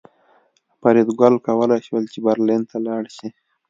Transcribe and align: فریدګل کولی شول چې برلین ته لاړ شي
فریدګل 0.79 1.35
کولی 1.47 1.79
شول 1.85 2.03
چې 2.13 2.19
برلین 2.25 2.61
ته 2.69 2.77
لاړ 2.85 3.03
شي 3.15 3.27